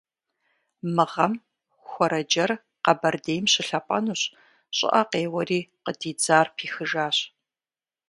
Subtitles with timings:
[0.95, 1.33] Мы гъэм
[1.87, 2.51] хуэрэджэр
[2.83, 4.21] Къабэрдейм щылъапӏэнущ,
[4.77, 7.17] щӏыӏэ къеуэри къыдидзар пихыжащ.